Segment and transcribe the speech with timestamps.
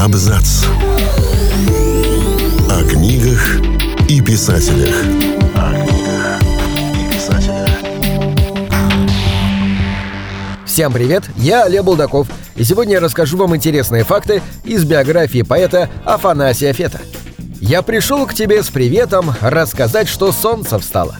[0.00, 0.64] Абзац.
[2.70, 3.60] О книгах
[4.08, 4.94] и писателях.
[5.54, 6.40] О книгах
[6.94, 7.68] и писателях.
[10.64, 15.90] Всем привет, я Олег Булдаков, и сегодня я расскажу вам интересные факты из биографии поэта
[16.06, 17.02] Афанасия Фета.
[17.60, 21.16] Я пришел к тебе с приветом рассказать, что солнце встало.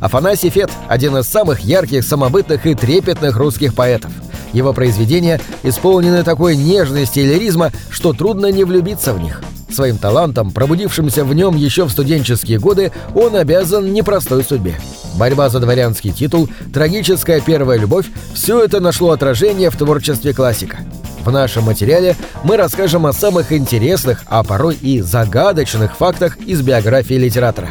[0.00, 4.10] Афанасий Фет– один из самых ярких, самобытных и трепетных русских поэтов.
[4.54, 9.42] Его произведения исполнены такой нежности и лиризма, что трудно не влюбиться в них.
[9.68, 14.76] Своим талантом, пробудившимся в нем еще в студенческие годы, он обязан непростой судьбе.
[15.16, 20.78] Борьба за дворянский титул, трагическая первая любовь– все это нашло отражение в творчестве классика.
[21.24, 22.14] В нашем материале
[22.44, 27.70] мы расскажем о самых интересных, а порой и загадочных фактах из биографии литератора.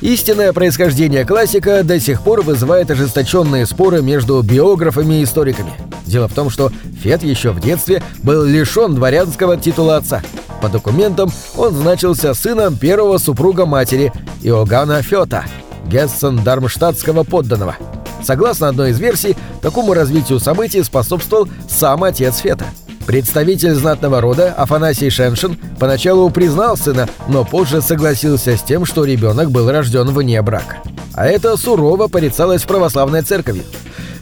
[0.00, 5.72] Истинное происхождение классика до сих пор вызывает ожесточенные споры между биографами и историками.
[6.06, 6.70] Дело в том, что
[7.02, 10.22] Фет еще в детстве был лишен дворянского титула отца.
[10.62, 15.44] По документам он значился сыном первого супруга матери Иоганна Фета,
[15.86, 17.76] Гессен Дармштадтского подданного.
[18.22, 22.66] Согласно одной из версий, такому развитию событий способствовал сам отец Фета–
[23.08, 29.50] Представитель знатного рода Афанасий Шеншин поначалу признал сына, но позже согласился с тем, что ребенок
[29.50, 30.76] был рожден вне брака.
[31.14, 33.62] А это сурово порицалось православной церковью.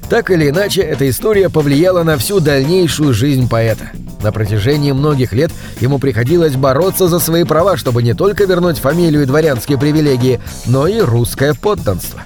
[0.08, 3.90] Так или иначе, эта история повлияла на всю дальнейшую жизнь поэта.
[4.22, 9.24] На протяжении многих лет ему приходилось бороться за свои права, чтобы не только вернуть фамилию
[9.24, 12.22] и дворянские привилегии, но и русское подданство.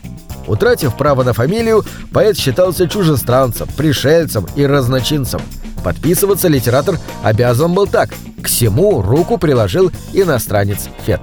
[0.46, 5.40] Утратив право на фамилию, поэт считался чужестранцем, пришельцем и разночинцем–
[5.82, 8.10] Подписываться литератор обязан был так.
[8.42, 11.20] К всему руку приложил иностранец Фет.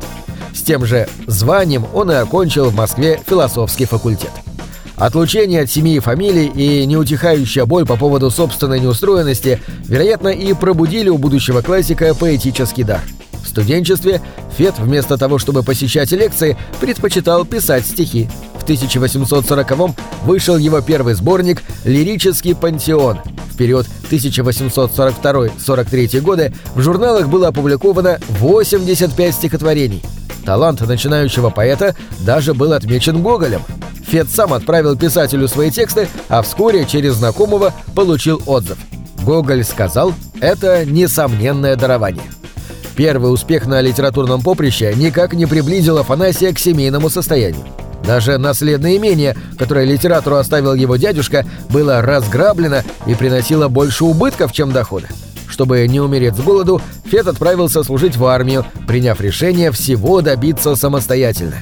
[0.54, 4.32] С тем же званием он и окончил в Москве философский факультет.
[4.96, 11.10] Отлучение от семьи и фамилий и неутихающая боль по поводу собственной неустроенности, вероятно, и пробудили
[11.10, 13.02] у будущего классика поэтический дар.
[13.44, 14.22] В студенчестве
[14.58, 18.28] Фет вместо того, чтобы посещать лекции, предпочитал писать стихи.
[18.68, 19.96] В 1840-м
[20.26, 23.20] вышел его первый сборник «Лирический пантеон»,
[23.58, 30.04] в период 1842-43 годы в журналах было опубликовано 85 стихотворений.
[30.46, 33.62] Талант начинающего поэта даже был отмечен Гоголем.
[34.06, 38.78] Фет сам отправил писателю свои тексты, а вскоре через знакомого получил отзыв.
[39.24, 42.26] Гоголь сказал «это несомненное дарование».
[42.98, 47.64] Первый успех на литературном поприще никак не приблизил Афанасия к семейному состоянию.
[48.04, 54.72] Даже наследное имение, которое литературу оставил его дядюшка, было разграблено и приносило больше убытков, чем
[54.72, 55.08] дохода.
[55.48, 61.56] Чтобы не умереть с голоду, Фет отправился служить в армию, приняв решение всего добиться самостоятельно.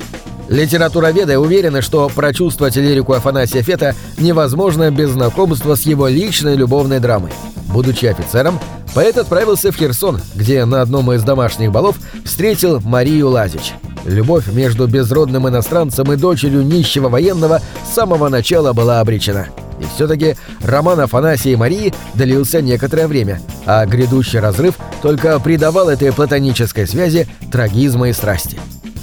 [0.49, 7.31] Литературоведы уверены, что прочувствовать лирику Афанасия Фета невозможно без знакомства с его личной любовной драмой.
[7.67, 8.59] Будучи офицером,
[8.93, 13.73] поэт отправился в Херсон, где на одном из домашних балов встретил Марию Лазич–
[14.05, 19.47] Любовь между безродным иностранцем и дочерью нищего военного с самого начала была обречена.
[19.79, 26.13] И все-таки роман Афанасия и Марии длился некоторое время, а грядущий разрыв только придавал этой
[26.13, 28.59] платонической связи трагизма и страсти.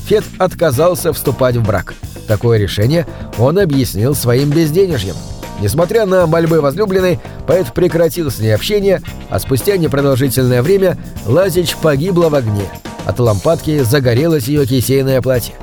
[0.07, 1.95] Фет отказался вступать в брак.
[2.29, 3.07] Такое решение
[3.39, 5.17] он объяснил своим безденежьем.
[5.61, 10.97] Несмотря на мольбы возлюбленной, поэт прекратил с ней общение, а спустя непродолжительное время
[11.27, 12.69] Лазич погибла в огне–
[13.07, 15.55] от лампадки загорелось ее кисейное платье.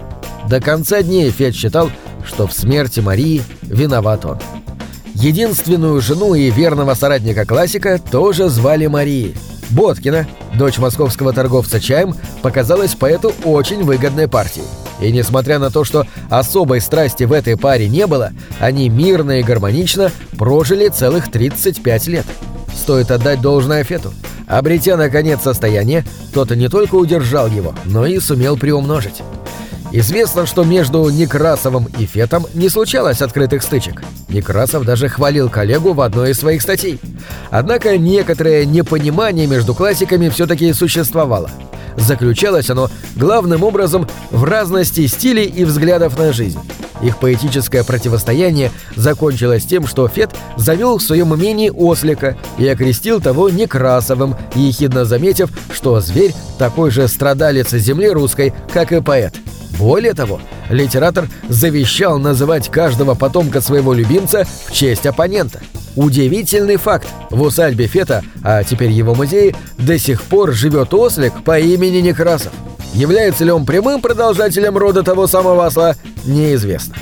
[0.50, 1.92] До конца дней Фет считал,
[2.26, 4.40] что в смерти Марии виноват он.
[5.14, 9.36] Единственную жену и верного соратника классика тоже звали Марии.
[9.70, 14.66] Боткина, дочь московского торговца чаем, показалась поэту очень выгодной партией.
[15.02, 19.44] И несмотря на то, что особой страсти в этой паре не было, они мирно и
[19.44, 22.26] гармонично прожили целых 35 лет.
[22.76, 24.14] Стоит отдать должное Фету.
[24.48, 26.04] Обретя, наконец, состояние,
[26.34, 29.22] тот не только удержал его, но и сумел приумножить.
[29.92, 34.04] Известно, что между Некрасовым и Фетом не случалось открытых стычек.
[34.28, 37.00] Некрасов даже хвалил коллегу в одной из своих статей.
[37.50, 41.50] Однако некоторое непонимание между классиками все-таки существовало.
[42.00, 46.60] Заключалось оно главным образом в разности стилей и взглядов на жизнь.
[47.02, 53.50] Их поэтическое противостояние закончилось тем, что Фет завел в своем имении ослика и окрестил того
[53.50, 59.36] Некрасовым, ехидно заметив, что зверь такой же страдалец земли русской, как и поэт.
[59.78, 65.60] Более того, литератор завещал называть каждого потомка своего любимца в честь оппонента.
[65.96, 67.08] Удивительный факт.
[67.30, 72.54] В усадьбе Фета, а теперь его музее, до сих пор живет ослик по имени Некрасов.
[72.94, 75.96] Является ли он прямым продолжателем рода того самого осла,
[76.26, 76.96] неизвестно.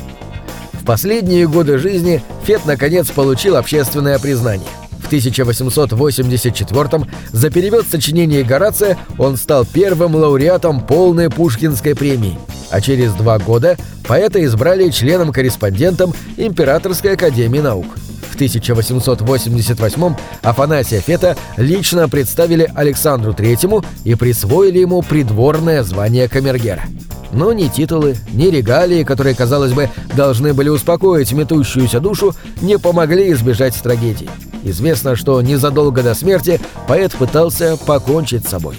[0.72, 4.68] В последние годы жизни Фет наконец получил общественное признание.
[5.08, 12.38] 1884 за перевод сочинений Горация он стал первым лауреатом полной Пушкинской премии,
[12.70, 13.76] а через два года
[14.06, 17.86] поэта избрали членом-корреспондентом Императорской академии наук.
[18.30, 26.84] В 1888 Афанасия Фета лично представили Александру Третьему и присвоили ему придворное звание камергера.
[27.32, 33.32] Но ни титулы, ни регалии, которые, казалось бы, должны были успокоить метущуюся душу, не помогли
[33.32, 34.30] избежать трагедии.
[34.62, 38.76] Известно, что незадолго до смерти поэт пытался покончить с собой.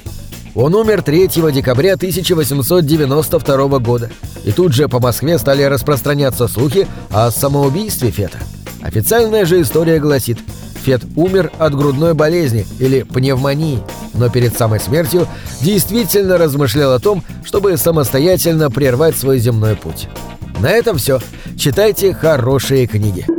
[0.56, 4.10] Он умер 3 декабря 1892 года,
[4.44, 8.40] и тут же по Москве стали распространяться слухи о самоубийстве Фета.
[8.82, 10.40] Официальная же история гласит,
[10.84, 13.82] Фет умер от грудной болезни или пневмонии,
[14.14, 15.28] но перед самой смертью
[15.62, 20.08] действительно размышлял о том, чтобы самостоятельно прервать свой земной путь.
[20.60, 21.20] На этом все.
[21.58, 23.39] Читайте хорошие книги.